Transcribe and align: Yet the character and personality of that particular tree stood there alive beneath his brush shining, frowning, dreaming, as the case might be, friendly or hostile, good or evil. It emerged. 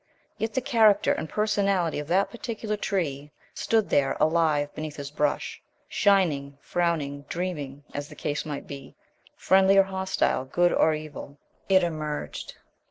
Yet 0.39 0.55
the 0.55 0.61
character 0.61 1.13
and 1.13 1.29
personality 1.29 1.99
of 1.99 2.07
that 2.07 2.31
particular 2.31 2.75
tree 2.75 3.29
stood 3.53 3.87
there 3.91 4.17
alive 4.19 4.73
beneath 4.73 4.95
his 4.95 5.11
brush 5.11 5.61
shining, 5.87 6.57
frowning, 6.59 7.21
dreaming, 7.29 7.83
as 7.93 8.09
the 8.09 8.15
case 8.15 8.43
might 8.43 8.65
be, 8.65 8.95
friendly 9.37 9.77
or 9.77 9.83
hostile, 9.83 10.45
good 10.45 10.73
or 10.73 10.95
evil. 10.95 11.37
It 11.69 11.83
emerged. 11.83 12.55